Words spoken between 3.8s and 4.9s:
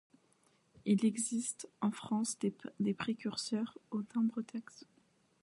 aux timbres-taxe.